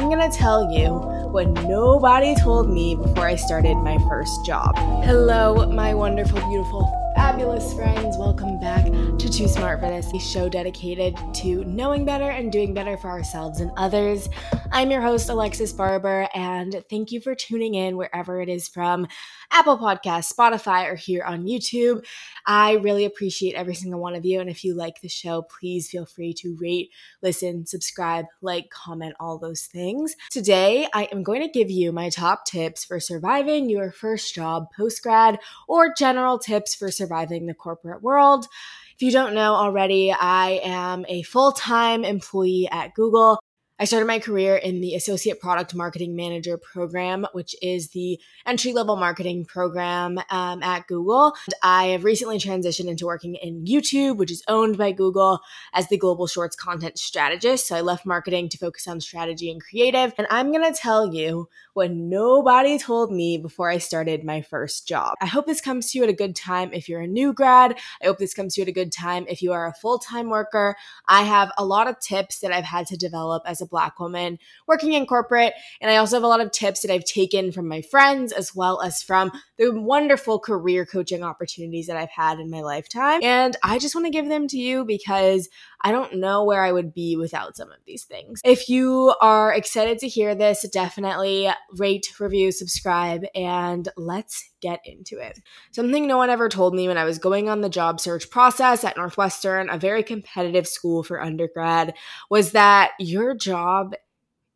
I'm 0.00 0.08
gonna 0.08 0.30
tell 0.30 0.72
you 0.72 1.09
what 1.30 1.46
nobody 1.68 2.34
told 2.34 2.68
me 2.68 2.96
before 2.96 3.26
I 3.26 3.36
started 3.36 3.76
my 3.76 3.98
first 4.08 4.44
job. 4.44 4.76
Hello, 5.04 5.64
my 5.70 5.94
wonderful, 5.94 6.40
beautiful, 6.48 7.12
fabulous 7.14 7.72
friends. 7.72 8.16
Welcome 8.18 8.58
back 8.58 8.86
to 8.86 9.28
Too 9.30 9.46
Smart 9.46 9.78
for 9.78 9.88
This, 9.88 10.12
a 10.12 10.18
show 10.18 10.48
dedicated 10.48 11.16
to 11.34 11.64
knowing 11.66 12.04
better 12.04 12.30
and 12.30 12.50
doing 12.50 12.74
better 12.74 12.96
for 12.96 13.10
ourselves 13.10 13.60
and 13.60 13.70
others. 13.76 14.28
I'm 14.72 14.90
your 14.90 15.02
host, 15.02 15.28
Alexis 15.28 15.72
Barber, 15.72 16.28
and 16.34 16.84
thank 16.90 17.12
you 17.12 17.20
for 17.20 17.36
tuning 17.36 17.74
in 17.74 17.96
wherever 17.96 18.40
it 18.40 18.48
is 18.48 18.66
from. 18.66 19.06
Apple 19.52 19.78
Podcasts, 19.78 20.32
Spotify, 20.32 20.88
or 20.90 20.94
here 20.94 21.24
on 21.24 21.44
YouTube. 21.44 22.04
I 22.46 22.74
really 22.74 23.04
appreciate 23.04 23.54
every 23.54 23.74
single 23.74 24.00
one 24.00 24.14
of 24.14 24.24
you. 24.24 24.40
And 24.40 24.48
if 24.48 24.62
you 24.62 24.74
like 24.74 25.00
the 25.00 25.08
show, 25.08 25.42
please 25.42 25.90
feel 25.90 26.06
free 26.06 26.32
to 26.34 26.56
rate, 26.60 26.90
listen, 27.20 27.66
subscribe, 27.66 28.26
like, 28.42 28.70
comment, 28.70 29.14
all 29.18 29.38
those 29.38 29.62
things. 29.62 30.14
Today, 30.30 30.86
I 30.94 31.08
am 31.10 31.19
going 31.22 31.42
to 31.42 31.48
give 31.48 31.70
you 31.70 31.92
my 31.92 32.08
top 32.08 32.44
tips 32.44 32.84
for 32.84 33.00
surviving 33.00 33.68
your 33.68 33.90
first 33.90 34.34
job 34.34 34.66
post 34.76 35.02
grad 35.02 35.38
or 35.68 35.94
general 35.96 36.38
tips 36.38 36.74
for 36.74 36.90
surviving 36.90 37.46
the 37.46 37.54
corporate 37.54 38.02
world. 38.02 38.46
If 38.94 39.02
you 39.02 39.12
don't 39.12 39.34
know 39.34 39.54
already, 39.54 40.12
I 40.12 40.60
am 40.62 41.06
a 41.08 41.22
full 41.22 41.52
time 41.52 42.04
employee 42.04 42.68
at 42.70 42.94
Google. 42.94 43.40
I 43.80 43.84
started 43.84 44.04
my 44.04 44.18
career 44.18 44.56
in 44.56 44.82
the 44.82 44.94
Associate 44.94 45.40
Product 45.40 45.74
Marketing 45.74 46.14
Manager 46.14 46.58
program, 46.58 47.26
which 47.32 47.56
is 47.62 47.88
the 47.88 48.20
entry 48.44 48.74
level 48.74 48.94
marketing 48.94 49.46
program 49.46 50.20
um, 50.28 50.62
at 50.62 50.86
Google. 50.86 51.32
And 51.46 51.54
I 51.62 51.84
have 51.86 52.04
recently 52.04 52.36
transitioned 52.36 52.90
into 52.90 53.06
working 53.06 53.36
in 53.36 53.64
YouTube, 53.64 54.18
which 54.18 54.30
is 54.30 54.42
owned 54.48 54.76
by 54.76 54.92
Google, 54.92 55.40
as 55.72 55.88
the 55.88 55.96
global 55.96 56.26
shorts 56.26 56.56
content 56.56 56.98
strategist. 56.98 57.68
So 57.68 57.74
I 57.74 57.80
left 57.80 58.04
marketing 58.04 58.50
to 58.50 58.58
focus 58.58 58.86
on 58.86 59.00
strategy 59.00 59.50
and 59.50 59.62
creative. 59.62 60.12
And 60.18 60.26
I'm 60.28 60.52
going 60.52 60.70
to 60.70 60.78
tell 60.78 61.14
you 61.14 61.48
what 61.72 61.90
nobody 61.90 62.78
told 62.78 63.10
me 63.10 63.38
before 63.38 63.70
I 63.70 63.78
started 63.78 64.24
my 64.24 64.42
first 64.42 64.86
job. 64.86 65.14
I 65.22 65.26
hope 65.26 65.46
this 65.46 65.62
comes 65.62 65.90
to 65.90 65.98
you 65.98 66.04
at 66.04 66.10
a 66.10 66.12
good 66.12 66.36
time 66.36 66.74
if 66.74 66.86
you're 66.86 67.00
a 67.00 67.06
new 67.06 67.32
grad. 67.32 67.78
I 68.02 68.06
hope 68.06 68.18
this 68.18 68.34
comes 68.34 68.54
to 68.54 68.60
you 68.60 68.64
at 68.64 68.68
a 68.68 68.72
good 68.72 68.92
time 68.92 69.24
if 69.26 69.40
you 69.40 69.54
are 69.54 69.66
a 69.66 69.72
full 69.72 69.98
time 69.98 70.28
worker. 70.28 70.76
I 71.08 71.22
have 71.22 71.50
a 71.56 71.64
lot 71.64 71.88
of 71.88 71.98
tips 71.98 72.40
that 72.40 72.52
I've 72.52 72.64
had 72.64 72.86
to 72.88 72.98
develop 72.98 73.44
as 73.46 73.62
a 73.62 73.69
Black 73.70 73.98
woman 73.98 74.38
working 74.66 74.92
in 74.92 75.06
corporate. 75.06 75.54
And 75.80 75.90
I 75.90 75.96
also 75.96 76.16
have 76.16 76.24
a 76.24 76.28
lot 76.28 76.40
of 76.40 76.50
tips 76.50 76.82
that 76.82 76.92
I've 76.92 77.04
taken 77.04 77.52
from 77.52 77.68
my 77.68 77.82
friends 77.82 78.32
as 78.32 78.54
well 78.54 78.82
as 78.82 79.02
from 79.02 79.32
the 79.60 79.78
wonderful 79.78 80.38
career 80.38 80.86
coaching 80.86 81.22
opportunities 81.22 81.86
that 81.86 81.96
I've 81.96 82.10
had 82.10 82.40
in 82.40 82.48
my 82.50 82.62
lifetime. 82.62 83.20
And 83.22 83.54
I 83.62 83.78
just 83.78 83.94
want 83.94 84.06
to 84.06 84.10
give 84.10 84.26
them 84.26 84.48
to 84.48 84.56
you 84.56 84.86
because 84.86 85.50
I 85.82 85.92
don't 85.92 86.16
know 86.16 86.44
where 86.44 86.64
I 86.64 86.72
would 86.72 86.94
be 86.94 87.14
without 87.14 87.56
some 87.56 87.70
of 87.70 87.78
these 87.86 88.04
things. 88.04 88.40
If 88.42 88.70
you 88.70 89.14
are 89.20 89.52
excited 89.52 89.98
to 89.98 90.08
hear 90.08 90.34
this, 90.34 90.66
definitely 90.70 91.50
rate, 91.76 92.10
review, 92.18 92.52
subscribe, 92.52 93.24
and 93.34 93.86
let's 93.98 94.50
get 94.62 94.80
into 94.84 95.18
it. 95.18 95.38
Something 95.72 96.06
no 96.06 96.16
one 96.16 96.30
ever 96.30 96.48
told 96.48 96.74
me 96.74 96.88
when 96.88 96.98
I 96.98 97.04
was 97.04 97.18
going 97.18 97.50
on 97.50 97.60
the 97.60 97.68
job 97.68 98.00
search 98.00 98.30
process 98.30 98.82
at 98.82 98.96
Northwestern, 98.96 99.68
a 99.68 99.76
very 99.76 100.02
competitive 100.02 100.66
school 100.66 101.02
for 101.02 101.22
undergrad, 101.22 101.94
was 102.30 102.52
that 102.52 102.92
your 102.98 103.34
job 103.34 103.94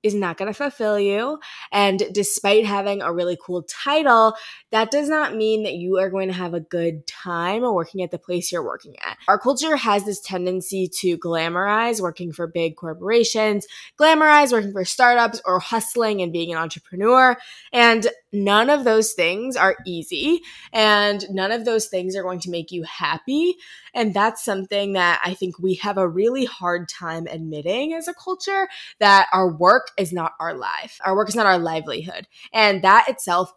is 0.05 0.15
not 0.15 0.37
going 0.37 0.47
to 0.47 0.55
fulfill 0.55 1.01
you. 1.01 1.41
And 1.73 2.03
despite 2.13 2.67
having 2.67 3.03
a 3.03 3.13
really 3.13 3.39
cool 3.41 3.63
title, 3.63 4.37
that 4.71 4.91
does 4.91 5.09
not 5.09 5.35
mean 5.35 5.65
that 5.65 5.75
you 5.75 5.99
are 5.99 6.11
going 6.11 6.29
to 6.29 6.35
have 6.35 6.55
a 6.55 6.61
good 6.61 7.07
time 7.07 7.63
working 7.63 8.03
at 8.03 8.11
the 8.11 8.19
place 8.19 8.53
you're 8.53 8.65
working 8.65 8.95
at. 9.05 9.17
Our 9.27 9.39
culture 9.39 9.77
has 9.77 10.05
this 10.05 10.21
tendency 10.21 10.89
to 11.01 11.17
glamorize 11.19 12.01
working 12.01 12.33
for 12.33 12.47
big 12.47 12.77
corporations, 12.77 13.67
glamorize 13.99 14.53
working 14.53 14.73
for 14.73 14.85
startups, 14.85 15.41
or 15.47 15.59
hustling 15.59 16.21
and 16.21 16.33
being 16.33 16.53
an 16.53 16.59
entrepreneur. 16.59 17.37
And 17.73 18.07
none 18.35 18.69
of 18.69 18.85
those 18.85 19.13
things 19.13 19.57
are 19.57 19.77
easy, 19.87 20.43
and 20.73 21.25
none 21.31 21.53
of 21.53 21.65
those 21.65 21.87
things 21.87 22.17
are 22.17 22.23
going 22.23 22.41
to 22.41 22.51
make 22.51 22.71
you 22.73 22.83
happy. 22.83 23.57
And 23.95 24.13
that's 24.13 24.45
something 24.45 24.95
that 24.95 25.21
I 25.25 25.35
think 25.35 25.59
we 25.59 25.75
have 25.77 25.97
a 25.97 26.09
really 26.09 26.45
hard 26.45 26.89
time 26.89 27.27
admitting 27.29 27.95
as 27.95 28.09
a 28.09 28.15
culture 28.15 28.69
that 28.99 29.29
our 29.33 29.51
work 29.57 29.89
is 29.97 30.13
not 30.13 30.33
our 30.41 30.55
life. 30.55 31.01
Our 31.05 31.15
work 31.15 31.29
is 31.29 31.37
not 31.37 31.47
our 31.47 31.59
livelihood. 31.59 32.27
And 32.53 32.83
that 32.83 33.09
itself 33.09 33.53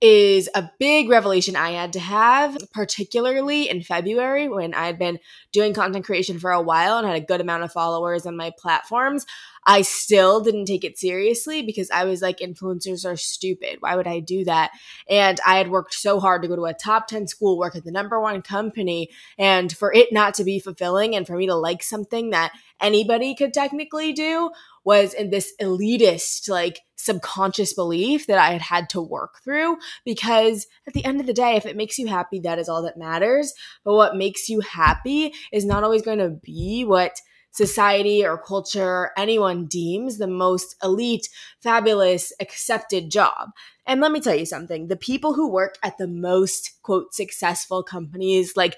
is 0.00 0.48
a 0.54 0.70
big 0.78 1.08
revelation 1.08 1.56
I 1.56 1.70
had 1.70 1.92
to 1.94 2.00
have, 2.00 2.56
particularly 2.72 3.68
in 3.68 3.82
February 3.82 4.48
when 4.48 4.72
I 4.72 4.86
had 4.86 4.98
been 4.98 5.18
doing 5.52 5.74
content 5.74 6.04
creation 6.04 6.38
for 6.38 6.52
a 6.52 6.62
while 6.62 6.98
and 6.98 7.06
had 7.06 7.16
a 7.16 7.24
good 7.24 7.40
amount 7.40 7.64
of 7.64 7.72
followers 7.72 8.24
on 8.24 8.36
my 8.36 8.52
platforms. 8.56 9.26
I 9.66 9.82
still 9.82 10.40
didn't 10.40 10.64
take 10.64 10.84
it 10.84 10.98
seriously 10.98 11.62
because 11.62 11.90
I 11.90 12.04
was 12.04 12.22
like, 12.22 12.38
influencers 12.38 13.04
are 13.04 13.16
stupid. 13.16 13.78
Why 13.80 13.96
would 13.96 14.06
I 14.06 14.20
do 14.20 14.44
that? 14.44 14.70
And 15.10 15.38
I 15.44 15.58
had 15.58 15.70
worked 15.70 15.94
so 15.94 16.20
hard 16.20 16.42
to 16.42 16.48
go 16.48 16.56
to 16.56 16.64
a 16.66 16.74
top 16.74 17.08
10 17.08 17.26
school, 17.26 17.58
work 17.58 17.76
at 17.76 17.84
the 17.84 17.90
number 17.90 18.20
one 18.20 18.40
company, 18.40 19.10
and 19.36 19.70
for 19.70 19.92
it 19.92 20.12
not 20.12 20.34
to 20.34 20.44
be 20.44 20.58
fulfilling 20.60 21.14
and 21.14 21.26
for 21.26 21.36
me 21.36 21.46
to 21.46 21.54
like 21.54 21.82
something 21.82 22.30
that 22.30 22.52
anybody 22.80 23.34
could 23.34 23.52
technically 23.52 24.12
do 24.12 24.50
was 24.84 25.14
in 25.14 25.30
this 25.30 25.52
elitist, 25.60 26.48
like 26.48 26.80
subconscious 26.96 27.72
belief 27.74 28.26
that 28.26 28.38
I 28.38 28.52
had 28.52 28.62
had 28.62 28.88
to 28.90 29.00
work 29.00 29.42
through. 29.44 29.76
Because 30.04 30.66
at 30.86 30.94
the 30.94 31.04
end 31.04 31.20
of 31.20 31.26
the 31.26 31.32
day, 31.32 31.56
if 31.56 31.66
it 31.66 31.76
makes 31.76 31.98
you 31.98 32.06
happy, 32.06 32.40
that 32.40 32.58
is 32.58 32.68
all 32.68 32.82
that 32.82 32.96
matters. 32.96 33.52
But 33.84 33.94
what 33.94 34.16
makes 34.16 34.48
you 34.48 34.60
happy 34.60 35.32
is 35.52 35.64
not 35.64 35.84
always 35.84 36.02
going 36.02 36.18
to 36.18 36.30
be 36.42 36.84
what 36.84 37.12
society 37.50 38.24
or 38.24 38.38
culture, 38.38 39.10
anyone 39.16 39.66
deems 39.66 40.18
the 40.18 40.26
most 40.26 40.76
elite, 40.82 41.28
fabulous, 41.62 42.32
accepted 42.40 43.10
job. 43.10 43.50
And 43.86 44.00
let 44.00 44.12
me 44.12 44.20
tell 44.20 44.34
you 44.34 44.46
something 44.46 44.88
the 44.88 44.96
people 44.96 45.34
who 45.34 45.50
work 45.50 45.76
at 45.82 45.98
the 45.98 46.06
most, 46.06 46.78
quote, 46.82 47.14
successful 47.14 47.82
companies, 47.82 48.56
like 48.56 48.76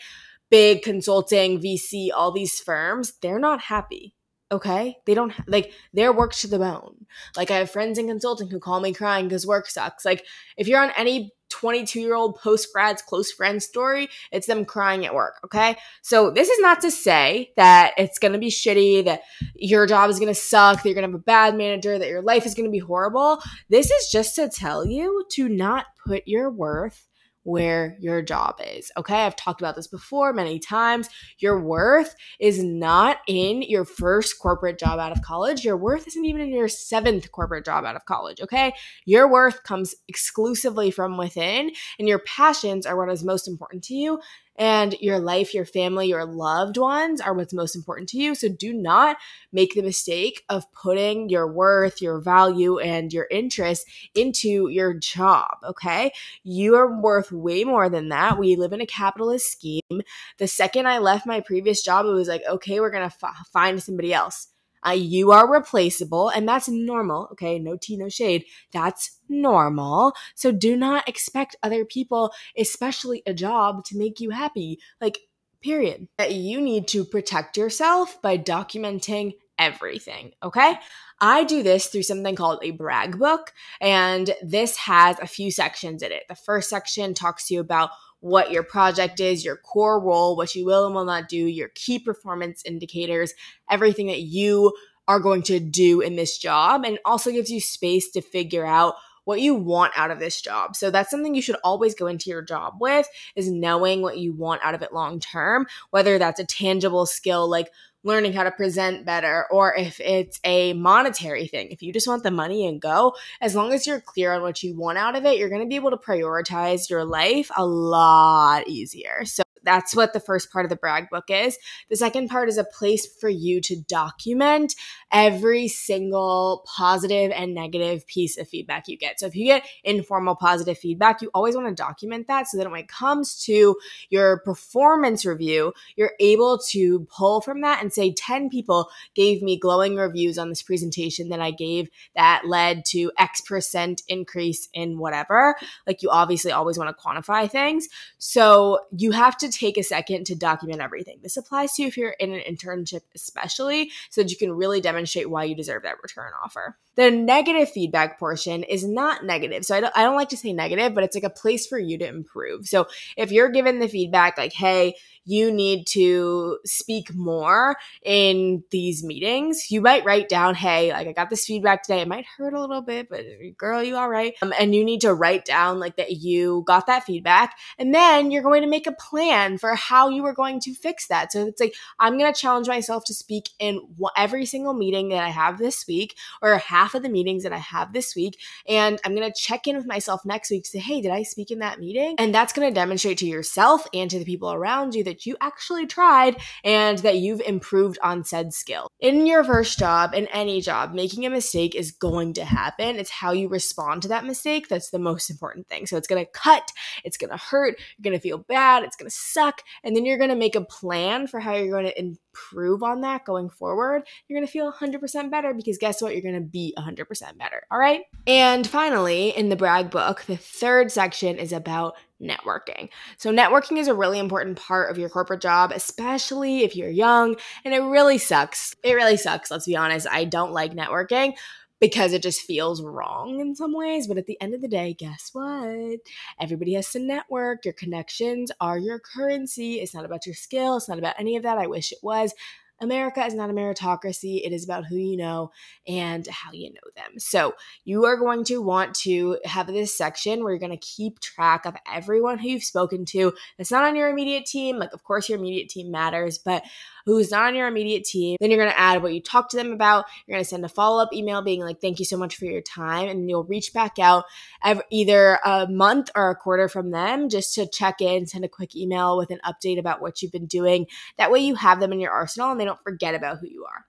big 0.50 0.82
consulting, 0.82 1.60
VC, 1.60 2.08
all 2.14 2.32
these 2.32 2.60
firms, 2.60 3.14
they're 3.22 3.38
not 3.38 3.62
happy. 3.62 4.14
Okay. 4.52 4.96
They 5.06 5.14
don't 5.14 5.32
like 5.46 5.72
their 5.92 6.12
work 6.12 6.32
to 6.34 6.48
the 6.48 6.58
bone. 6.58 7.06
Like 7.36 7.50
I 7.52 7.58
have 7.58 7.70
friends 7.70 7.98
in 7.98 8.08
consulting 8.08 8.48
who 8.48 8.58
call 8.58 8.80
me 8.80 8.92
crying 8.92 9.28
because 9.28 9.46
work 9.46 9.68
sucks. 9.68 10.04
Like 10.04 10.24
if 10.56 10.66
you're 10.66 10.82
on 10.82 10.90
any 10.96 11.32
22 11.50 12.00
year 12.00 12.14
old 12.14 12.36
post 12.36 12.68
grad's 12.72 13.02
close 13.02 13.30
friend 13.30 13.62
story, 13.62 14.08
it's 14.32 14.48
them 14.48 14.64
crying 14.64 15.06
at 15.06 15.14
work. 15.14 15.34
Okay. 15.44 15.76
So 16.02 16.32
this 16.32 16.48
is 16.48 16.58
not 16.58 16.80
to 16.80 16.90
say 16.90 17.52
that 17.56 17.92
it's 17.96 18.18
going 18.18 18.32
to 18.32 18.38
be 18.38 18.48
shitty, 18.48 19.04
that 19.04 19.22
your 19.54 19.86
job 19.86 20.10
is 20.10 20.18
going 20.18 20.34
to 20.34 20.40
suck, 20.40 20.82
that 20.82 20.88
you're 20.88 20.94
going 20.94 21.06
to 21.06 21.12
have 21.12 21.20
a 21.20 21.24
bad 21.24 21.56
manager, 21.56 21.96
that 21.96 22.08
your 22.08 22.22
life 22.22 22.44
is 22.44 22.54
going 22.54 22.66
to 22.66 22.72
be 22.72 22.78
horrible. 22.78 23.40
This 23.68 23.90
is 23.90 24.10
just 24.10 24.34
to 24.34 24.48
tell 24.48 24.84
you 24.84 25.24
to 25.32 25.48
not 25.48 25.86
put 26.04 26.24
your 26.26 26.50
worth 26.50 27.06
where 27.42 27.96
your 28.00 28.22
job 28.22 28.60
is. 28.64 28.90
Okay, 28.96 29.24
I've 29.24 29.36
talked 29.36 29.60
about 29.60 29.76
this 29.76 29.86
before 29.86 30.32
many 30.32 30.58
times. 30.58 31.08
Your 31.38 31.60
worth 31.60 32.14
is 32.38 32.62
not 32.62 33.18
in 33.26 33.62
your 33.62 33.84
first 33.84 34.38
corporate 34.38 34.78
job 34.78 34.98
out 34.98 35.12
of 35.12 35.22
college. 35.22 35.64
Your 35.64 35.76
worth 35.76 36.06
isn't 36.06 36.24
even 36.24 36.42
in 36.42 36.50
your 36.50 36.68
seventh 36.68 37.32
corporate 37.32 37.64
job 37.64 37.84
out 37.84 37.96
of 37.96 38.04
college. 38.04 38.40
Okay, 38.40 38.72
your 39.04 39.30
worth 39.30 39.62
comes 39.62 39.94
exclusively 40.08 40.90
from 40.90 41.16
within, 41.16 41.70
and 41.98 42.08
your 42.08 42.20
passions 42.20 42.86
are 42.86 42.96
what 42.96 43.10
is 43.10 43.24
most 43.24 43.48
important 43.48 43.84
to 43.84 43.94
you 43.94 44.20
and 44.60 44.94
your 45.00 45.18
life, 45.18 45.54
your 45.54 45.64
family, 45.64 46.08
your 46.08 46.26
loved 46.26 46.76
ones 46.76 47.18
are 47.18 47.32
what's 47.32 47.54
most 47.54 47.74
important 47.74 48.10
to 48.10 48.18
you. 48.18 48.34
So 48.34 48.48
do 48.48 48.74
not 48.74 49.16
make 49.52 49.72
the 49.72 49.82
mistake 49.82 50.44
of 50.50 50.70
putting 50.72 51.30
your 51.30 51.50
worth, 51.50 52.02
your 52.02 52.20
value, 52.20 52.78
and 52.78 53.10
your 53.10 53.26
interest 53.30 53.86
into 54.14 54.68
your 54.68 54.92
job. 54.92 55.56
Okay. 55.64 56.12
You 56.44 56.76
are 56.76 57.00
worth 57.00 57.32
way 57.32 57.64
more 57.64 57.88
than 57.88 58.10
that. 58.10 58.38
We 58.38 58.54
live 58.54 58.74
in 58.74 58.82
a 58.82 58.86
capitalist 58.86 59.50
scheme. 59.50 60.02
The 60.36 60.46
second 60.46 60.86
I 60.86 60.98
left 60.98 61.26
my 61.26 61.40
previous 61.40 61.82
job, 61.82 62.04
it 62.04 62.10
was 62.10 62.28
like, 62.28 62.42
okay, 62.46 62.80
we're 62.80 62.90
going 62.90 63.08
to 63.08 63.16
f- 63.22 63.46
find 63.50 63.82
somebody 63.82 64.12
else. 64.12 64.48
Uh, 64.86 64.92
you 64.92 65.30
are 65.32 65.50
replaceable, 65.50 66.28
and 66.28 66.48
that's 66.48 66.68
normal. 66.68 67.28
Okay, 67.32 67.58
no 67.58 67.76
tea, 67.76 67.96
no 67.96 68.08
shade. 68.08 68.44
That's 68.72 69.18
normal. 69.28 70.14
So 70.34 70.52
do 70.52 70.76
not 70.76 71.08
expect 71.08 71.56
other 71.62 71.84
people, 71.84 72.32
especially 72.56 73.22
a 73.26 73.34
job, 73.34 73.84
to 73.86 73.98
make 73.98 74.20
you 74.20 74.30
happy. 74.30 74.78
Like, 75.00 75.18
period. 75.62 76.08
That 76.18 76.34
You 76.34 76.60
need 76.60 76.88
to 76.88 77.04
protect 77.04 77.56
yourself 77.56 78.20
by 78.22 78.38
documenting 78.38 79.34
everything. 79.58 80.32
Okay. 80.42 80.78
I 81.20 81.44
do 81.44 81.62
this 81.62 81.88
through 81.88 82.04
something 82.04 82.34
called 82.34 82.60
a 82.62 82.70
brag 82.70 83.18
book, 83.18 83.52
and 83.78 84.34
this 84.42 84.76
has 84.78 85.18
a 85.18 85.26
few 85.26 85.50
sections 85.50 86.02
in 86.02 86.12
it. 86.12 86.22
The 86.28 86.34
first 86.34 86.70
section 86.70 87.12
talks 87.12 87.48
to 87.48 87.54
you 87.54 87.60
about 87.60 87.90
what 88.20 88.50
your 88.50 88.62
project 88.62 89.18
is, 89.20 89.44
your 89.44 89.56
core 89.56 90.00
role, 90.00 90.36
what 90.36 90.54
you 90.54 90.64
will 90.64 90.86
and 90.86 90.94
will 90.94 91.04
not 91.04 91.28
do, 91.28 91.36
your 91.36 91.68
key 91.74 91.98
performance 91.98 92.62
indicators, 92.64 93.32
everything 93.70 94.06
that 94.06 94.20
you 94.22 94.72
are 95.08 95.20
going 95.20 95.42
to 95.42 95.58
do 95.58 96.00
in 96.00 96.16
this 96.16 96.38
job, 96.38 96.84
and 96.84 96.98
also 97.04 97.32
gives 97.32 97.50
you 97.50 97.60
space 97.60 98.10
to 98.10 98.20
figure 98.20 98.66
out 98.66 98.94
what 99.24 99.40
you 99.40 99.54
want 99.54 99.92
out 99.96 100.10
of 100.10 100.18
this 100.18 100.40
job. 100.40 100.74
So 100.74 100.90
that's 100.90 101.10
something 101.10 101.34
you 101.34 101.42
should 101.42 101.56
always 101.62 101.94
go 101.94 102.06
into 102.06 102.30
your 102.30 102.42
job 102.42 102.74
with 102.80 103.08
is 103.36 103.50
knowing 103.50 104.02
what 104.02 104.18
you 104.18 104.32
want 104.32 104.60
out 104.64 104.74
of 104.74 104.82
it 104.82 104.92
long 104.92 105.20
term, 105.20 105.66
whether 105.90 106.18
that's 106.18 106.40
a 106.40 106.44
tangible 106.44 107.06
skill 107.06 107.48
like 107.48 107.70
learning 108.02 108.32
how 108.32 108.44
to 108.44 108.50
present 108.50 109.04
better 109.04 109.46
or 109.50 109.74
if 109.74 110.00
it's 110.00 110.40
a 110.44 110.72
monetary 110.74 111.46
thing. 111.46 111.68
If 111.70 111.82
you 111.82 111.92
just 111.92 112.08
want 112.08 112.22
the 112.22 112.30
money 112.30 112.66
and 112.66 112.80
go, 112.80 113.14
as 113.40 113.54
long 113.54 113.72
as 113.72 113.86
you're 113.86 114.00
clear 114.00 114.32
on 114.32 114.42
what 114.42 114.62
you 114.62 114.76
want 114.76 114.98
out 114.98 115.16
of 115.16 115.24
it, 115.24 115.38
you're 115.38 115.50
going 115.50 115.62
to 115.62 115.68
be 115.68 115.76
able 115.76 115.90
to 115.90 115.96
prioritize 115.96 116.88
your 116.88 117.04
life 117.04 117.50
a 117.56 117.66
lot 117.66 118.66
easier. 118.66 119.24
So 119.24 119.42
that's 119.62 119.94
what 119.94 120.12
the 120.12 120.20
first 120.20 120.52
part 120.52 120.64
of 120.64 120.70
the 120.70 120.76
brag 120.76 121.10
book 121.10 121.24
is. 121.28 121.58
The 121.88 121.96
second 121.96 122.28
part 122.28 122.48
is 122.48 122.58
a 122.58 122.64
place 122.64 123.06
for 123.06 123.28
you 123.28 123.60
to 123.62 123.76
document 123.76 124.74
every 125.12 125.68
single 125.68 126.64
positive 126.66 127.32
and 127.34 127.54
negative 127.54 128.06
piece 128.06 128.38
of 128.38 128.48
feedback 128.48 128.88
you 128.88 128.96
get. 128.96 129.20
So 129.20 129.26
if 129.26 129.36
you 129.36 129.46
get 129.46 129.66
informal 129.84 130.36
positive 130.36 130.78
feedback, 130.78 131.22
you 131.22 131.30
always 131.34 131.56
want 131.56 131.68
to 131.68 131.74
document 131.74 132.26
that 132.28 132.48
so 132.48 132.58
that 132.58 132.70
when 132.70 132.80
it 132.80 132.88
comes 132.88 133.42
to 133.44 133.76
your 134.08 134.40
performance 134.40 135.24
review, 135.24 135.72
you're 135.96 136.12
able 136.20 136.58
to 136.70 137.00
pull 137.10 137.40
from 137.40 137.60
that 137.62 137.82
and 137.82 137.92
say 137.92 138.12
10 138.12 138.50
people 138.50 138.88
gave 139.14 139.42
me 139.42 139.58
glowing 139.58 139.96
reviews 139.96 140.38
on 140.38 140.48
this 140.48 140.62
presentation 140.62 141.28
that 141.28 141.40
I 141.40 141.50
gave 141.50 141.88
that 142.14 142.42
led 142.46 142.84
to 142.86 143.10
X 143.18 143.40
percent 143.40 144.02
increase 144.08 144.68
in 144.72 144.98
whatever. 144.98 145.56
Like 145.86 146.02
you 146.02 146.10
obviously 146.10 146.52
always 146.52 146.78
want 146.78 146.96
to 146.96 147.02
quantify 147.02 147.50
things. 147.50 147.88
So 148.18 148.80
you 148.96 149.12
have 149.12 149.36
take 149.50 149.76
a 149.76 149.82
second 149.82 150.24
to 150.26 150.34
document 150.34 150.80
everything. 150.80 151.18
This 151.22 151.36
applies 151.36 151.72
to 151.74 151.82
you 151.82 151.88
if 151.88 151.96
you're 151.96 152.10
in 152.18 152.32
an 152.32 152.42
internship, 152.48 153.02
especially, 153.14 153.90
so 154.10 154.22
that 154.22 154.30
you 154.30 154.36
can 154.36 154.52
really 154.52 154.80
demonstrate 154.80 155.30
why 155.30 155.44
you 155.44 155.54
deserve 155.54 155.82
that 155.82 156.02
return 156.02 156.32
offer. 156.42 156.76
The 156.96 157.10
negative 157.10 157.70
feedback 157.70 158.18
portion 158.18 158.62
is 158.64 158.86
not 158.86 159.24
negative. 159.24 159.64
So 159.64 159.76
I 159.76 159.80
don't, 159.80 159.96
I 159.96 160.02
don't 160.02 160.16
like 160.16 160.28
to 160.30 160.36
say 160.36 160.52
negative, 160.52 160.94
but 160.94 161.04
it's 161.04 161.14
like 161.14 161.24
a 161.24 161.30
place 161.30 161.66
for 161.66 161.78
you 161.78 161.96
to 161.98 162.06
improve. 162.06 162.66
So 162.66 162.88
if 163.16 163.32
you're 163.32 163.48
given 163.48 163.78
the 163.78 163.88
feedback 163.88 164.36
like, 164.36 164.52
hey, 164.52 164.96
you 165.24 165.52
need 165.52 165.86
to 165.88 166.58
speak 166.64 167.14
more 167.14 167.76
in 168.02 168.64
these 168.70 169.04
meetings. 169.04 169.70
You 169.70 169.80
might 169.80 170.04
write 170.04 170.28
down, 170.28 170.54
hey, 170.54 170.92
like 170.92 171.06
I 171.06 171.12
got 171.12 171.30
this 171.30 171.44
feedback 171.44 171.82
today. 171.82 172.00
It 172.00 172.08
might 172.08 172.26
hurt 172.36 172.54
a 172.54 172.60
little 172.60 172.82
bit, 172.82 173.08
but 173.08 173.24
girl, 173.56 173.82
you 173.82 173.96
all 173.96 174.08
right? 174.08 174.34
Um, 174.42 174.52
and 174.58 174.74
you 174.74 174.84
need 174.84 175.02
to 175.02 175.14
write 175.14 175.44
down 175.44 175.78
like 175.78 175.96
that 175.96 176.12
you 176.12 176.64
got 176.66 176.86
that 176.86 177.04
feedback. 177.04 177.56
And 177.78 177.94
then 177.94 178.30
you're 178.30 178.42
going 178.42 178.62
to 178.62 178.68
make 178.68 178.86
a 178.86 178.92
plan 178.92 179.58
for 179.58 179.74
how 179.74 180.08
you 180.08 180.24
are 180.26 180.32
going 180.32 180.60
to 180.60 180.74
fix 180.74 181.06
that. 181.08 181.32
So 181.32 181.46
it's 181.46 181.60
like, 181.60 181.74
I'm 181.98 182.18
going 182.18 182.32
to 182.32 182.38
challenge 182.38 182.68
myself 182.68 183.04
to 183.06 183.14
speak 183.14 183.50
in 183.58 183.80
every 184.16 184.46
single 184.46 184.74
meeting 184.74 185.10
that 185.10 185.22
I 185.22 185.28
have 185.28 185.58
this 185.58 185.86
week 185.86 186.16
or 186.42 186.56
half 186.58 186.94
of 186.94 187.02
the 187.02 187.08
meetings 187.08 187.42
that 187.42 187.52
I 187.52 187.58
have 187.58 187.92
this 187.92 188.16
week. 188.16 188.38
And 188.68 188.98
I'm 189.04 189.14
going 189.14 189.30
to 189.30 189.40
check 189.40 189.66
in 189.66 189.76
with 189.76 189.86
myself 189.86 190.24
next 190.24 190.50
week 190.50 190.64
to 190.64 190.70
say, 190.70 190.78
hey, 190.78 191.00
did 191.00 191.10
I 191.10 191.22
speak 191.22 191.50
in 191.50 191.58
that 191.60 191.78
meeting? 191.78 192.16
And 192.18 192.34
that's 192.34 192.52
going 192.52 192.68
to 192.68 192.74
demonstrate 192.74 193.18
to 193.18 193.26
yourself 193.26 193.86
and 193.92 194.10
to 194.10 194.18
the 194.18 194.24
people 194.24 194.52
around 194.52 194.94
you 194.94 195.04
that 195.04 195.09
that 195.10 195.26
you 195.26 195.36
actually 195.40 195.86
tried 195.86 196.36
and 196.64 196.98
that 196.98 197.16
you've 197.16 197.40
improved 197.40 197.98
on 198.02 198.24
said 198.24 198.54
skill. 198.54 198.88
In 199.00 199.26
your 199.26 199.42
first 199.42 199.78
job, 199.78 200.14
in 200.14 200.28
any 200.28 200.60
job, 200.60 200.94
making 200.94 201.26
a 201.26 201.30
mistake 201.30 201.74
is 201.74 201.90
going 201.90 202.32
to 202.34 202.44
happen. 202.44 202.96
It's 202.96 203.10
how 203.10 203.32
you 203.32 203.48
respond 203.48 204.02
to 204.02 204.08
that 204.08 204.24
mistake 204.24 204.68
that's 204.68 204.90
the 204.90 204.98
most 204.98 205.30
important 205.30 205.66
thing. 205.68 205.86
So 205.86 205.96
it's 205.96 206.06
going 206.06 206.24
to 206.24 206.30
cut, 206.30 206.70
it's 207.04 207.16
going 207.16 207.30
to 207.30 207.36
hurt, 207.36 207.76
you're 207.98 208.10
going 208.10 208.16
to 208.16 208.22
feel 208.22 208.38
bad, 208.38 208.84
it's 208.84 208.96
going 208.96 209.10
to 209.10 209.16
suck, 209.16 209.62
and 209.82 209.96
then 209.96 210.06
you're 210.06 210.18
going 210.18 210.30
to 210.30 210.36
make 210.36 210.54
a 210.54 210.64
plan 210.64 211.26
for 211.26 211.40
how 211.40 211.54
you're 211.54 211.70
going 211.70 211.92
to 211.92 211.98
improve 211.98 212.82
on 212.82 213.00
that 213.00 213.24
going 213.24 213.50
forward. 213.50 214.02
You're 214.28 214.38
going 214.38 214.46
to 214.46 214.52
feel 214.52 214.72
100% 214.72 215.30
better 215.30 215.52
because 215.52 215.78
guess 215.78 216.00
what? 216.00 216.12
You're 216.12 216.22
going 216.22 216.34
to 216.34 216.40
be 216.40 216.74
100% 216.78 217.38
better. 217.38 217.62
All 217.70 217.78
right? 217.78 218.02
And 218.26 218.66
finally, 218.66 219.30
in 219.30 219.48
the 219.48 219.56
brag 219.56 219.90
book, 219.90 220.22
the 220.22 220.36
third 220.36 220.92
section 220.92 221.36
is 221.36 221.52
about 221.52 221.94
networking. 222.20 222.88
So, 223.16 223.32
networking 223.32 223.78
is 223.78 223.88
a 223.88 223.94
really 223.94 224.18
important 224.18 224.58
part 224.58 224.90
of 224.90 224.98
your 224.98 225.08
corporate 225.08 225.40
job, 225.40 225.72
especially 225.74 226.62
if 226.62 226.76
you're 226.76 226.90
young. 226.90 227.36
And 227.64 227.74
it 227.74 227.80
really 227.80 228.18
sucks. 228.18 228.74
It 228.82 228.94
really 228.94 229.16
sucks. 229.16 229.50
Let's 229.50 229.66
be 229.66 229.76
honest. 229.76 230.06
I 230.10 230.24
don't 230.24 230.52
like 230.52 230.72
networking 230.72 231.34
because 231.80 232.12
it 232.12 232.22
just 232.22 232.42
feels 232.42 232.82
wrong 232.82 233.40
in 233.40 233.56
some 233.56 233.72
ways. 233.74 234.06
But 234.06 234.18
at 234.18 234.26
the 234.26 234.40
end 234.40 234.54
of 234.54 234.60
the 234.60 234.68
day, 234.68 234.94
guess 234.94 235.30
what? 235.32 235.98
Everybody 236.38 236.74
has 236.74 236.90
to 236.92 236.98
network. 236.98 237.64
Your 237.64 237.74
connections 237.74 238.52
are 238.60 238.78
your 238.78 239.00
currency. 239.00 239.80
It's 239.80 239.94
not 239.94 240.04
about 240.04 240.26
your 240.26 240.34
skill, 240.34 240.76
it's 240.76 240.88
not 240.88 240.98
about 240.98 241.16
any 241.18 241.36
of 241.36 241.42
that. 241.42 241.58
I 241.58 241.66
wish 241.66 241.90
it 241.90 241.98
was. 242.02 242.34
America 242.80 243.24
is 243.24 243.34
not 243.34 243.50
a 243.50 243.52
meritocracy. 243.52 244.40
It 244.44 244.52
is 244.52 244.64
about 244.64 244.86
who 244.86 244.96
you 244.96 245.16
know 245.16 245.52
and 245.86 246.26
how 246.26 246.52
you 246.52 246.72
know 246.72 246.80
them. 246.96 247.18
So 247.18 247.54
you 247.84 248.04
are 248.06 248.16
going 248.16 248.44
to 248.44 248.62
want 248.62 248.94
to 248.96 249.38
have 249.44 249.66
this 249.66 249.96
section 249.96 250.42
where 250.42 250.52
you're 250.52 250.58
going 250.58 250.70
to 250.70 250.76
keep 250.76 251.20
track 251.20 251.66
of 251.66 251.76
everyone 251.90 252.38
who 252.38 252.48
you've 252.48 252.64
spoken 252.64 253.04
to 253.06 253.34
that's 253.58 253.70
not 253.70 253.84
on 253.84 253.96
your 253.96 254.08
immediate 254.08 254.46
team. 254.46 254.78
Like, 254.78 254.92
of 254.92 255.04
course, 255.04 255.28
your 255.28 255.38
immediate 255.38 255.68
team 255.68 255.90
matters, 255.90 256.38
but 256.38 256.64
who's 257.06 257.30
not 257.30 257.46
on 257.46 257.54
your 257.54 257.66
immediate 257.68 258.04
team. 258.04 258.36
Then 258.40 258.50
you're 258.50 258.62
going 258.62 258.72
to 258.72 258.78
add 258.78 259.02
what 259.02 259.14
you 259.14 259.20
talked 259.20 259.50
to 259.52 259.56
them 259.56 259.72
about. 259.72 260.06
You're 260.26 260.36
going 260.36 260.44
to 260.44 260.48
send 260.48 260.64
a 260.64 260.68
follow 260.68 261.02
up 261.02 261.12
email 261.12 261.42
being 261.42 261.60
like, 261.60 261.80
thank 261.80 261.98
you 261.98 262.04
so 262.04 262.16
much 262.16 262.36
for 262.36 262.44
your 262.44 262.60
time. 262.60 263.08
And 263.08 263.28
you'll 263.28 263.44
reach 263.44 263.72
back 263.72 263.98
out 263.98 264.24
every, 264.62 264.84
either 264.90 265.38
a 265.44 265.66
month 265.68 266.10
or 266.14 266.30
a 266.30 266.36
quarter 266.36 266.68
from 266.68 266.90
them 266.90 267.28
just 267.28 267.54
to 267.54 267.66
check 267.66 268.00
in, 268.00 268.26
send 268.26 268.44
a 268.44 268.48
quick 268.48 268.76
email 268.76 269.16
with 269.16 269.30
an 269.30 269.40
update 269.44 269.78
about 269.78 270.00
what 270.00 270.22
you've 270.22 270.32
been 270.32 270.46
doing. 270.46 270.86
That 271.18 271.30
way 271.30 271.40
you 271.40 271.54
have 271.54 271.80
them 271.80 271.92
in 271.92 272.00
your 272.00 272.12
arsenal 272.12 272.50
and 272.50 272.60
they 272.60 272.64
don't 272.70 272.82
forget 272.82 273.14
about 273.14 273.38
who 273.38 273.48
you 273.48 273.64
are 273.64 273.84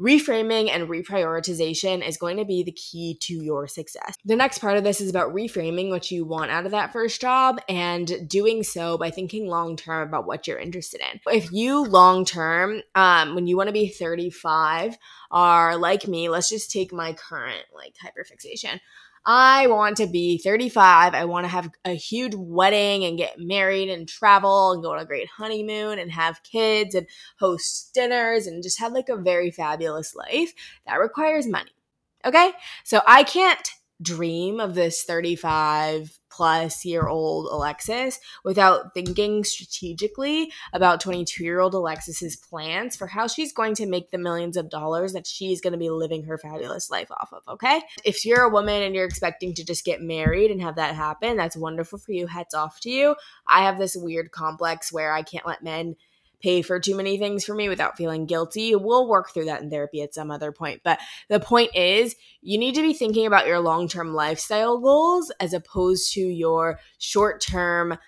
reframing 0.00 0.70
and 0.70 0.88
reprioritization 0.88 2.06
is 2.06 2.16
going 2.16 2.38
to 2.38 2.44
be 2.44 2.62
the 2.62 2.72
key 2.72 3.18
to 3.20 3.34
your 3.34 3.68
success. 3.68 4.16
The 4.24 4.34
next 4.34 4.58
part 4.58 4.78
of 4.78 4.84
this 4.84 5.00
is 5.00 5.10
about 5.10 5.34
reframing 5.34 5.90
what 5.90 6.10
you 6.10 6.24
want 6.24 6.50
out 6.50 6.64
of 6.64 6.70
that 6.70 6.92
first 6.92 7.20
job 7.20 7.60
and 7.68 8.26
doing 8.26 8.62
so 8.62 8.96
by 8.96 9.10
thinking 9.10 9.46
long 9.46 9.76
term 9.76 10.08
about 10.08 10.26
what 10.26 10.46
you're 10.46 10.58
interested 10.58 11.00
in. 11.00 11.20
If 11.30 11.52
you 11.52 11.84
long 11.84 12.24
term, 12.24 12.80
um, 12.94 13.34
when 13.34 13.46
you 13.46 13.58
want 13.58 13.68
to 13.68 13.74
be 13.74 13.88
35, 13.88 14.96
are 15.30 15.76
like 15.76 16.08
me, 16.08 16.28
let's 16.28 16.48
just 16.48 16.70
take 16.70 16.92
my 16.92 17.12
current 17.12 17.66
like 17.74 17.94
hyperfixation. 18.02 18.80
I 19.26 19.66
want 19.66 19.98
to 19.98 20.06
be 20.06 20.38
35. 20.38 21.14
I 21.14 21.24
want 21.26 21.44
to 21.44 21.48
have 21.48 21.70
a 21.84 21.92
huge 21.92 22.34
wedding 22.34 23.04
and 23.04 23.18
get 23.18 23.38
married 23.38 23.90
and 23.90 24.08
travel 24.08 24.72
and 24.72 24.82
go 24.82 24.92
on 24.92 24.98
a 24.98 25.04
great 25.04 25.28
honeymoon 25.28 25.98
and 25.98 26.10
have 26.10 26.42
kids 26.42 26.94
and 26.94 27.06
host 27.38 27.92
dinners 27.92 28.46
and 28.46 28.62
just 28.62 28.80
have 28.80 28.92
like 28.92 29.08
a 29.08 29.16
very 29.16 29.50
fabulous 29.50 30.14
life. 30.14 30.52
That 30.86 30.96
requires 30.96 31.46
money. 31.46 31.70
Okay? 32.24 32.52
So 32.84 33.02
I 33.06 33.22
can't 33.24 33.70
dream 34.02 34.60
of 34.60 34.74
this 34.74 35.02
35 35.02 36.18
plus 36.30 36.84
year 36.84 37.06
old 37.06 37.46
Alexis 37.50 38.18
without 38.44 38.94
thinking 38.94 39.44
strategically 39.44 40.50
about 40.72 41.00
22 41.00 41.44
year 41.44 41.60
old 41.60 41.74
Alexis's 41.74 42.36
plans 42.36 42.96
for 42.96 43.06
how 43.06 43.26
she's 43.26 43.52
going 43.52 43.74
to 43.74 43.86
make 43.86 44.10
the 44.10 44.18
millions 44.18 44.56
of 44.56 44.70
dollars 44.70 45.12
that 45.12 45.26
she's 45.26 45.60
going 45.60 45.72
to 45.72 45.78
be 45.78 45.90
living 45.90 46.24
her 46.24 46.38
fabulous 46.38 46.90
life 46.90 47.10
off 47.10 47.32
of. 47.32 47.42
Okay. 47.48 47.82
If 48.04 48.24
you're 48.24 48.42
a 48.42 48.48
woman 48.48 48.82
and 48.82 48.94
you're 48.94 49.04
expecting 49.04 49.54
to 49.54 49.64
just 49.64 49.84
get 49.84 50.00
married 50.00 50.50
and 50.50 50.62
have 50.62 50.76
that 50.76 50.94
happen, 50.94 51.36
that's 51.36 51.56
wonderful 51.56 51.98
for 51.98 52.12
you. 52.12 52.26
Hats 52.26 52.54
off 52.54 52.80
to 52.80 52.90
you. 52.90 53.16
I 53.46 53.62
have 53.64 53.78
this 53.78 53.96
weird 53.96 54.30
complex 54.30 54.92
where 54.92 55.12
I 55.12 55.22
can't 55.22 55.46
let 55.46 55.62
men 55.62 55.96
pay 56.40 56.62
for 56.62 56.80
too 56.80 56.96
many 56.96 57.18
things 57.18 57.44
for 57.44 57.54
me 57.54 57.68
without 57.68 57.96
feeling 57.96 58.26
guilty. 58.26 58.74
We'll 58.74 59.08
work 59.08 59.32
through 59.32 59.46
that 59.46 59.62
in 59.62 59.70
therapy 59.70 60.02
at 60.02 60.14
some 60.14 60.30
other 60.30 60.52
point. 60.52 60.80
But 60.82 60.98
the 61.28 61.40
point 61.40 61.74
is, 61.74 62.14
you 62.42 62.58
need 62.58 62.74
to 62.74 62.82
be 62.82 62.94
thinking 62.94 63.26
about 63.26 63.46
your 63.46 63.60
long 63.60 63.88
term 63.88 64.14
lifestyle 64.14 64.78
goals 64.78 65.30
as 65.40 65.52
opposed 65.52 66.12
to 66.14 66.20
your 66.20 66.80
short 66.98 67.40
term 67.40 67.98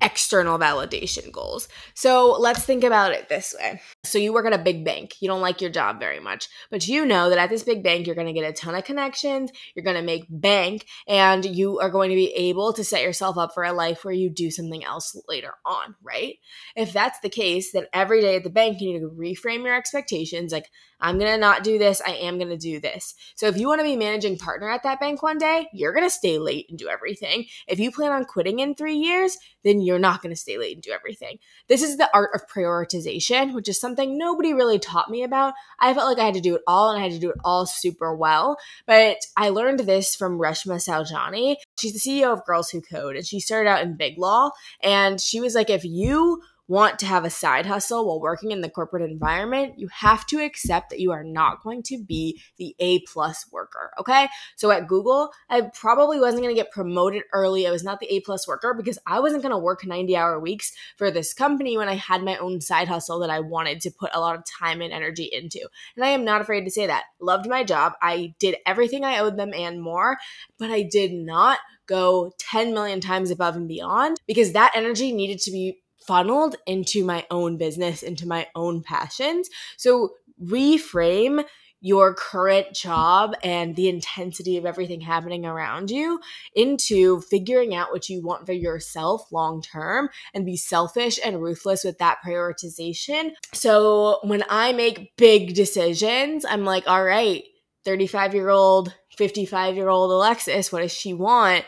external 0.00 0.58
validation 0.58 1.32
goals. 1.32 1.68
So 1.94 2.36
let's 2.38 2.64
think 2.64 2.84
about 2.84 3.12
it 3.12 3.28
this 3.28 3.54
way. 3.58 3.80
So 4.08 4.18
you 4.18 4.32
work 4.32 4.46
at 4.46 4.52
a 4.52 4.58
big 4.58 4.84
bank. 4.84 5.16
You 5.20 5.28
don't 5.28 5.40
like 5.40 5.60
your 5.60 5.70
job 5.70 6.00
very 6.00 6.20
much, 6.20 6.48
but 6.70 6.86
you 6.88 7.04
know 7.04 7.28
that 7.28 7.38
at 7.38 7.50
this 7.50 7.62
big 7.62 7.82
bank, 7.82 8.06
you're 8.06 8.14
going 8.14 8.26
to 8.26 8.32
get 8.32 8.48
a 8.48 8.52
ton 8.52 8.74
of 8.74 8.84
connections. 8.84 9.50
You're 9.74 9.84
going 9.84 9.96
to 9.96 10.02
make 10.02 10.26
bank 10.28 10.86
and 11.06 11.44
you 11.44 11.78
are 11.80 11.90
going 11.90 12.10
to 12.10 12.16
be 12.16 12.32
able 12.34 12.72
to 12.72 12.84
set 12.84 13.02
yourself 13.02 13.36
up 13.36 13.54
for 13.54 13.64
a 13.64 13.72
life 13.72 14.04
where 14.04 14.14
you 14.14 14.30
do 14.30 14.50
something 14.50 14.84
else 14.84 15.20
later 15.28 15.54
on, 15.64 15.94
right? 16.02 16.36
If 16.76 16.92
that's 16.92 17.20
the 17.20 17.28
case, 17.28 17.72
then 17.72 17.86
every 17.92 18.20
day 18.20 18.36
at 18.36 18.44
the 18.44 18.50
bank, 18.50 18.80
you 18.80 18.92
need 18.92 19.00
to 19.00 19.10
reframe 19.10 19.64
your 19.64 19.74
expectations. 19.74 20.52
Like, 20.52 20.70
I'm 21.00 21.18
going 21.18 21.30
to 21.30 21.38
not 21.38 21.62
do 21.62 21.78
this. 21.78 22.02
I 22.04 22.12
am 22.12 22.38
going 22.38 22.50
to 22.50 22.56
do 22.56 22.80
this. 22.80 23.14
So 23.36 23.46
if 23.46 23.56
you 23.56 23.68
want 23.68 23.80
to 23.80 23.84
be 23.84 23.96
managing 23.96 24.36
partner 24.36 24.68
at 24.68 24.82
that 24.82 24.98
bank 24.98 25.22
one 25.22 25.38
day, 25.38 25.68
you're 25.72 25.92
going 25.92 26.06
to 26.06 26.10
stay 26.10 26.38
late 26.38 26.66
and 26.68 26.78
do 26.78 26.88
everything. 26.88 27.46
If 27.68 27.78
you 27.78 27.92
plan 27.92 28.10
on 28.10 28.24
quitting 28.24 28.58
in 28.58 28.74
three 28.74 28.96
years, 28.96 29.36
then 29.62 29.80
you're 29.80 29.98
not 29.98 30.22
going 30.22 30.34
to 30.34 30.40
stay 30.40 30.58
late 30.58 30.74
and 30.74 30.82
do 30.82 30.90
everything. 30.90 31.38
This 31.68 31.82
is 31.82 31.96
the 31.96 32.10
art 32.12 32.30
of 32.34 32.48
prioritization, 32.48 33.54
which 33.54 33.68
is 33.68 33.80
something 33.80 33.97
nobody 34.06 34.52
really 34.52 34.78
taught 34.78 35.10
me 35.10 35.22
about. 35.22 35.54
I 35.80 35.94
felt 35.94 36.06
like 36.06 36.18
I 36.18 36.26
had 36.26 36.34
to 36.34 36.40
do 36.40 36.54
it 36.56 36.62
all 36.66 36.90
and 36.90 36.98
I 36.98 37.02
had 37.02 37.12
to 37.12 37.18
do 37.18 37.30
it 37.30 37.38
all 37.44 37.66
super 37.66 38.14
well. 38.14 38.58
But 38.86 39.18
I 39.36 39.48
learned 39.48 39.80
this 39.80 40.14
from 40.14 40.38
Reshma 40.38 40.76
Saujani. 40.76 41.56
She's 41.78 41.92
the 41.92 41.98
CEO 41.98 42.32
of 42.32 42.44
Girls 42.44 42.70
Who 42.70 42.80
Code 42.80 43.16
and 43.16 43.26
she 43.26 43.40
started 43.40 43.68
out 43.68 43.82
in 43.82 43.96
Big 43.96 44.18
Law. 44.18 44.50
And 44.82 45.20
she 45.20 45.40
was 45.40 45.54
like, 45.54 45.70
if 45.70 45.84
you 45.84 46.42
want 46.68 46.98
to 46.98 47.06
have 47.06 47.24
a 47.24 47.30
side 47.30 47.66
hustle 47.66 48.06
while 48.06 48.20
working 48.20 48.50
in 48.50 48.60
the 48.60 48.68
corporate 48.68 49.10
environment, 49.10 49.78
you 49.78 49.88
have 49.88 50.26
to 50.26 50.38
accept 50.38 50.90
that 50.90 51.00
you 51.00 51.10
are 51.10 51.24
not 51.24 51.62
going 51.62 51.82
to 51.82 51.98
be 52.02 52.40
the 52.58 52.76
A 52.78 53.00
plus 53.00 53.46
worker. 53.50 53.90
Okay. 53.98 54.28
So 54.56 54.70
at 54.70 54.86
Google, 54.86 55.32
I 55.48 55.62
probably 55.62 56.20
wasn't 56.20 56.42
going 56.42 56.54
to 56.54 56.60
get 56.60 56.70
promoted 56.70 57.22
early. 57.32 57.66
I 57.66 57.70
was 57.70 57.82
not 57.82 58.00
the 58.00 58.14
A 58.14 58.20
plus 58.20 58.46
worker 58.46 58.74
because 58.74 58.98
I 59.06 59.20
wasn't 59.20 59.42
going 59.42 59.52
to 59.52 59.58
work 59.58 59.86
90 59.86 60.14
hour 60.14 60.38
weeks 60.38 60.72
for 60.96 61.10
this 61.10 61.32
company 61.32 61.78
when 61.78 61.88
I 61.88 61.94
had 61.94 62.22
my 62.22 62.36
own 62.36 62.60
side 62.60 62.88
hustle 62.88 63.18
that 63.20 63.30
I 63.30 63.40
wanted 63.40 63.80
to 63.82 63.90
put 63.90 64.10
a 64.12 64.20
lot 64.20 64.36
of 64.36 64.44
time 64.44 64.82
and 64.82 64.92
energy 64.92 65.24
into. 65.32 65.66
And 65.96 66.04
I 66.04 66.08
am 66.08 66.24
not 66.24 66.42
afraid 66.42 66.64
to 66.64 66.70
say 66.70 66.86
that. 66.86 67.04
Loved 67.20 67.48
my 67.48 67.64
job. 67.64 67.94
I 68.02 68.34
did 68.38 68.56
everything 68.66 69.04
I 69.04 69.18
owed 69.18 69.38
them 69.38 69.54
and 69.54 69.80
more, 69.80 70.18
but 70.58 70.70
I 70.70 70.82
did 70.82 71.12
not 71.12 71.58
go 71.86 72.32
10 72.38 72.74
million 72.74 73.00
times 73.00 73.30
above 73.30 73.56
and 73.56 73.66
beyond 73.66 74.18
because 74.26 74.52
that 74.52 74.72
energy 74.74 75.10
needed 75.10 75.38
to 75.40 75.50
be 75.50 75.78
funneled 76.08 76.56
into 76.66 77.04
my 77.04 77.26
own 77.30 77.58
business, 77.58 78.02
into 78.02 78.26
my 78.26 78.48
own 78.54 78.82
passions. 78.82 79.50
So 79.76 80.14
reframe 80.42 81.44
your 81.80 82.14
current 82.14 82.74
job 82.74 83.34
and 83.44 83.76
the 83.76 83.88
intensity 83.88 84.56
of 84.56 84.64
everything 84.66 85.00
happening 85.02 85.44
around 85.44 85.90
you 85.90 86.18
into 86.54 87.20
figuring 87.20 87.74
out 87.74 87.92
what 87.92 88.08
you 88.08 88.22
want 88.22 88.46
for 88.46 88.52
yourself 88.52 89.30
long 89.30 89.62
term 89.62 90.08
and 90.34 90.46
be 90.46 90.56
selfish 90.56 91.20
and 91.22 91.42
ruthless 91.42 91.84
with 91.84 91.98
that 91.98 92.18
prioritization. 92.26 93.30
So 93.52 94.18
when 94.24 94.42
I 94.48 94.72
make 94.72 95.14
big 95.16 95.54
decisions, 95.54 96.44
I'm 96.44 96.64
like, 96.64 96.88
all 96.88 97.04
right, 97.04 97.44
35 97.84 98.34
year 98.34 98.48
old, 98.48 98.94
55 99.16 99.76
year 99.76 99.88
old 99.88 100.10
Alexis, 100.10 100.72
what 100.72 100.80
does 100.80 100.92
she 100.92 101.12
want? 101.12 101.64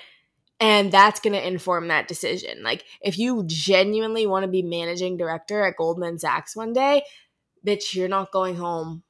And 0.61 0.93
that's 0.93 1.21
going 1.21 1.33
to 1.33 1.47
inform 1.47 1.88
that 1.88 2.07
decision. 2.07 2.62
Like, 2.62 2.85
if 3.00 3.19
you 3.19 3.45
genuinely 3.47 4.26
want 4.26 4.45
to 4.45 4.50
be 4.50 4.62
managing 4.62 5.17
director 5.17 5.62
at 5.62 5.76
Goldman 5.76 6.19
Sachs 6.19 6.55
one 6.55 6.75
day, 6.75 7.02
bitch, 7.67 7.95
you're 7.95 8.09
not 8.09 8.31
going 8.31 8.57
home 8.57 9.02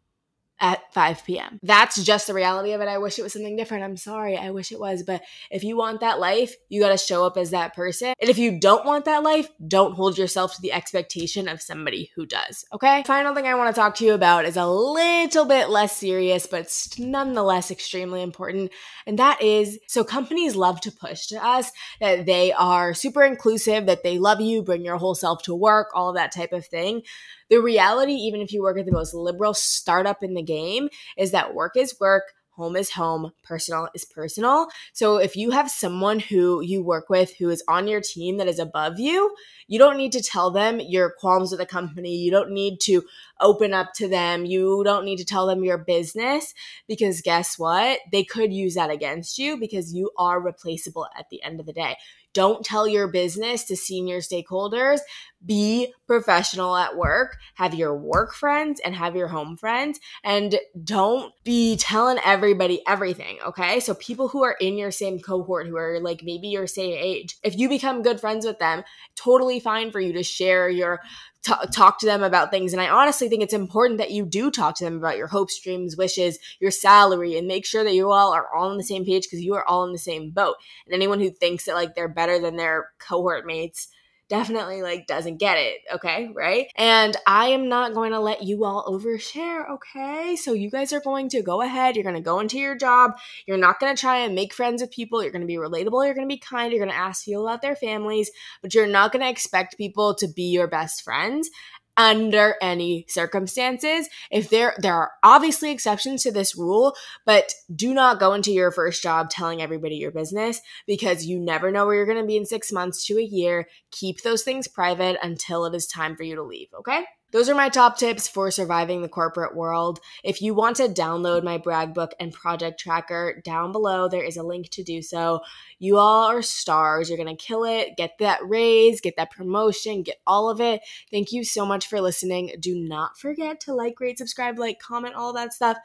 at 0.61 0.93
5 0.93 1.25
p.m. 1.25 1.59
That's 1.63 2.03
just 2.03 2.27
the 2.27 2.35
reality 2.35 2.73
of 2.73 2.81
it. 2.81 2.89
I 2.89 2.99
wish 2.99 3.19
it 3.19 3.23
was 3.23 3.33
something 3.33 3.57
different. 3.57 3.85
I'm 3.85 3.97
sorry. 3.97 4.37
I 4.37 4.51
wish 4.51 4.73
it 4.73 4.79
was. 4.79 5.03
But 5.03 5.23
if 5.51 5.65
you 5.65 5.77
want 5.77 6.01
that 6.01 6.21
life, 6.21 6.55
you 6.69 6.81
got 6.81 6.91
to 6.91 6.99
show 6.99 7.25
up 7.25 7.37
as 7.37 7.51
that 7.51 7.75
person. 7.75 8.15
And 8.21 8.31
if 8.31 8.39
you 8.39 8.59
don't 8.59 8.85
want 8.85 9.07
that 9.07 9.23
life, 9.23 9.49
don't 9.67 9.95
hold 9.95 10.19
yourself 10.19 10.55
to 10.55 10.63
the 10.63 10.73
expectation 10.73 11.49
of 11.49 11.63
somebody 11.63 12.11
who 12.15 12.27
does. 12.27 12.65
Okay. 12.73 13.03
Final 13.07 13.35
thing 13.35 13.47
I 13.47 13.55
want 13.55 13.75
to 13.75 13.81
talk 13.81 13.95
to 13.97 14.05
you 14.05 14.13
about 14.13 14.45
is 14.45 14.57
a 14.57 14.67
little 14.67 15.47
bit 15.47 15.71
less 15.71 15.97
serious, 15.97 16.47
but 16.47 16.71
nonetheless 16.99 17.71
extremely 17.71 18.23
important. 18.23 18.71
And 19.07 19.19
that 19.19 19.41
is 19.43 19.79
so 19.87 20.05
companies 20.05 20.57
love 20.57 20.81
to 20.83 20.93
push 20.93 21.27
to 21.29 21.45
us 21.45 21.73
that 22.01 22.27
they 22.27 22.53
are 22.53 22.93
super 22.95 23.23
inclusive, 23.23 23.87
that 23.87 24.03
they 24.03 24.19
love 24.19 24.41
you, 24.41 24.63
bring 24.63 24.85
your 24.85 24.99
whole 24.99 25.15
self 25.15 25.43
to 25.45 25.55
work, 25.55 25.89
all 25.95 26.11
of 26.11 26.17
that 26.17 26.33
type 26.33 26.53
of 26.53 26.67
thing 26.67 27.03
the 27.51 27.61
reality, 27.61 28.13
even 28.13 28.41
if 28.41 28.53
you 28.53 28.63
work 28.63 28.79
at 28.79 28.87
the 28.87 28.93
most 28.93 29.13
liberal 29.13 29.55
startup 29.55 30.23
in 30.23 30.35
the 30.35 30.43
game, 30.43 30.89
is 31.19 31.33
that 31.33 31.55
work 31.55 31.77
is 31.77 31.99
work, 32.01 32.25
home 32.61 32.77
is 32.77 32.91
home, 32.91 33.33
personal 33.43 33.89
is 33.95 34.05
personal. 34.05 34.69
So 34.93 35.17
if 35.17 35.35
you 35.35 35.51
have 35.51 35.71
someone 35.71 36.21
who 36.21 36.61
you 36.61 36.83
work 36.83 37.09
with 37.09 37.35
who 37.39 37.49
is 37.49 37.65
on 37.67 37.89
your 37.89 38.03
team 38.03 38.37
that 38.37 38.49
is 38.49 38.59
above 38.59 39.01
you, 39.01 39.35
you 39.67 39.79
don't 39.79 39.97
need 39.97 40.13
to 40.13 40.23
tell 40.23 40.51
them 40.51 40.79
your 40.79 41.11
qualms 41.19 41.51
with 41.51 41.61
the 41.61 41.67
company. 41.67 42.17
You 42.17 42.31
don't 42.31 42.51
need 42.51 42.79
to 42.81 43.03
open 43.41 43.73
up 43.73 43.95
to 43.95 44.09
them. 44.09 44.45
You 44.45 44.83
don't 44.85 45.07
need 45.07 45.17
to 45.19 45.25
tell 45.25 45.47
them 45.47 45.65
your 45.65 45.79
business 45.79 46.53
because 46.87 47.23
guess 47.23 47.59
what? 47.59 48.01
They 48.13 48.25
could 48.25 48.53
use 48.53 48.75
that 48.75 48.91
against 48.91 49.39
you 49.39 49.57
because 49.57 49.95
you 49.95 50.11
are 50.19 50.39
replaceable 50.39 51.07
at 51.19 51.31
the 51.31 51.43
end 51.43 51.61
of 51.61 51.67
the 51.67 51.73
day. 51.73 51.97
Don't 52.33 52.65
tell 52.65 52.87
your 52.87 53.09
business 53.09 53.65
to 53.65 53.77
senior 53.77 54.19
stakeholders. 54.19 55.01
Be 55.45 55.95
professional 56.07 56.77
at 56.77 56.97
work. 56.97 57.39
Have 57.55 57.75
your 57.75 57.97
work 57.97 58.35
friends 58.35 58.81
and 58.85 58.95
have 58.95 59.17
your 59.17 59.29
home 59.29 59.57
friends. 59.57 59.99
And 60.23 60.61
don't 60.85 61.33
be 61.45 61.77
telling 61.77 62.19
everybody 62.25 62.83
everything, 62.87 63.39
okay? 63.47 63.81
So, 63.81 63.95
people 63.95 64.29
who 64.29 64.45
are 64.45 64.57
in 64.61 64.77
your 64.77 64.91
same 64.91 65.19
cohort, 65.19 65.67
who 65.67 65.77
are 65.77 65.99
like 66.01 66.23
maybe 66.23 66.49
your 66.49 66.67
same 66.67 66.95
age, 66.97 67.37
if 67.43 67.59
you 67.59 67.69
become 67.69 68.03
good 68.03 68.21
friends 68.21 68.45
with 68.45 68.59
them, 68.59 68.83
totally 69.17 69.59
fine 69.59 69.91
for 69.91 70.01
you 70.01 70.13
to 70.13 70.23
share 70.23 70.69
your 70.69 71.01
T- 71.43 71.55
talk 71.73 71.99
to 72.01 72.07
them 72.07 72.23
about 72.23 72.51
things. 72.51 72.73
And 72.73 72.83
I 72.83 72.89
honestly 72.91 73.29
think 73.29 73.43
it's 73.43 73.55
important 73.55 73.99
that 73.99 74.11
you 74.11 74.27
do 74.27 74.51
talk 74.51 74.77
to 74.77 74.85
them 74.85 74.97
about 74.97 75.17
your 75.17 75.29
hopes, 75.29 75.59
dreams, 75.59 75.97
wishes, 75.97 76.39
your 76.61 76.71
salary, 76.71 77.39
and 77.39 77.49
make 77.49 77.65
sure 77.65 77.83
that 77.83 77.95
you 77.95 78.11
all 78.11 78.33
are 78.33 78.55
all 78.55 78.71
on 78.71 78.77
the 78.77 78.85
same 78.85 79.07
page 79.07 79.25
because 79.25 79.41
you 79.41 79.55
are 79.55 79.67
all 79.67 79.85
in 79.85 79.93
the 79.93 79.99
same 79.99 80.31
boat. 80.31 80.57
And 80.85 80.95
anyone 80.95 81.19
who 81.19 81.31
thinks 81.31 81.65
that 81.65 81.75
like 81.75 81.95
they're 81.95 82.09
better 82.09 82.39
than 82.39 82.57
their 82.57 82.91
cohort 82.99 83.47
mates 83.47 83.89
definitely 84.31 84.81
like 84.81 85.07
doesn't 85.07 85.39
get 85.39 85.59
it, 85.59 85.81
okay? 85.93 86.31
Right? 86.35 86.69
And 86.77 87.15
I 87.27 87.49
am 87.49 87.69
not 87.69 87.93
going 87.93 88.13
to 88.13 88.21
let 88.21 88.43
you 88.43 88.65
all 88.65 88.87
overshare, 88.87 89.69
okay? 89.73 90.37
So 90.37 90.55
you 90.55 90.71
guys 90.71 90.93
are 90.95 91.01
going 91.01 91.29
to 91.31 91.43
go 91.43 91.61
ahead, 91.61 91.97
you're 91.97 92.05
going 92.05 92.15
to 92.15 92.23
go 92.23 92.41
into 92.41 92.59
your 92.59 92.77
job, 92.77 93.19
you're 93.47 93.59
not 93.59 93.81
going 93.81 93.95
to 93.95 94.01
try 94.01 94.19
and 94.19 94.35
make 94.35 94.55
friends 94.55 94.81
with 94.81 94.91
people, 94.91 95.23
you're 95.23 95.33
going 95.33 95.43
to 95.43 95.47
be 95.47 95.57
relatable, 95.57 96.07
you're 96.07 96.15
going 96.15 96.29
to 96.29 96.35
be 96.35 96.39
kind, 96.39 96.73
you're 96.73 96.85
going 96.85 96.97
to 96.97 96.97
ask 96.97 97.27
people 97.27 97.47
about 97.47 97.61
their 97.61 97.77
families, 97.77 98.31
but 98.63 98.73
you're 98.73 98.87
not 98.87 99.13
going 99.13 99.23
to 99.23 99.31
expect 99.31 99.77
people 99.77 100.15
to 100.15 100.29
be 100.29 100.45
your 100.45 100.69
best 100.69 101.03
friends 101.03 101.51
under 102.01 102.55
any 102.63 103.05
circumstances. 103.09 104.09
If 104.31 104.49
there 104.49 104.75
there 104.79 104.95
are 104.95 105.11
obviously 105.23 105.71
exceptions 105.71 106.23
to 106.23 106.33
this 106.33 106.57
rule, 106.57 106.95
but 107.27 107.53
do 107.75 107.93
not 107.93 108.19
go 108.19 108.33
into 108.33 108.53
your 108.53 108.73
first 108.73 109.03
job 109.03 109.29
telling 109.29 109.61
everybody 109.61 109.97
your 109.97 110.11
business 110.11 110.63
because 110.87 111.27
you 111.27 111.39
never 111.39 111.71
know 111.71 111.85
where 111.85 111.97
you're 111.97 112.07
going 112.07 112.17
to 112.17 112.27
be 112.27 112.39
in 112.39 112.47
6 112.47 112.73
months 112.73 113.05
to 113.07 113.19
a 113.19 113.23
year. 113.23 113.69
Keep 113.91 114.23
those 114.23 114.43
things 114.43 114.67
private 114.67 115.19
until 115.23 115.67
it 115.67 115.75
is 115.75 115.87
time 115.87 116.17
for 116.17 116.23
you 116.23 116.37
to 116.37 116.43
leave, 116.43 116.69
okay? 116.79 117.05
Those 117.33 117.49
are 117.49 117.55
my 117.55 117.69
top 117.69 117.97
tips 117.97 118.27
for 118.27 118.51
surviving 118.51 119.03
the 119.03 119.09
corporate 119.09 119.55
world. 119.55 120.01
If 120.25 120.43
you 120.43 120.53
want 120.55 120.77
to 120.77 120.89
download 120.89 121.45
my 121.45 121.59
brag 121.59 121.95
book 121.95 122.13
and 122.19 122.33
project 122.33 122.81
tracker, 122.81 123.41
down 123.45 123.73
below 123.73 124.09
there 124.09 124.23
is 124.23 124.37
a 124.37 124.43
link 124.43 124.71
to 124.71 124.83
do 124.83 125.01
so. 125.01 125.41
You 125.79 125.99
all 125.99 126.25
are 126.31 126.43
stars. 126.43 127.09
You're 127.09 127.19
going 127.23 127.37
to 127.37 127.43
kill 127.43 127.65
it. 127.65 127.97
Get 127.97 128.19
that 128.19 128.41
raise, 128.43 129.01
get 129.01 129.17
that 129.17 129.31
promotion, 129.31 130.03
get 130.03 130.17
all 130.27 130.51
of 130.51 130.61
it. 130.61 130.81
Thank 131.11 131.33
you 131.33 131.45
so 131.45 131.65
much 131.65 131.87
for 131.87 132.01
listening. 132.01 132.55
Do 132.59 132.75
not 132.77 133.19
forget 133.19 133.61
to 133.61 133.75
like, 133.75 134.01
rate, 134.01 134.19
subscribe, 134.19 134.59
like, 134.59 134.81
comment, 134.81 135.15
all 135.15 135.33
that 135.35 135.53
stuff. 135.53 135.79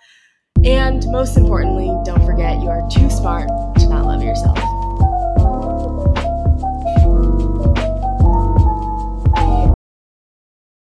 And 0.64 1.06
most 1.12 1.38
importantly, 1.38 1.94
don't 2.06 2.25
forget 2.25 2.60
you 2.60 2.70
are 2.70 2.88
too 2.90 3.10
smart 3.10 3.50
to 3.78 3.88
not 3.88 4.06
love 4.06 4.24
yourself. 4.24 4.58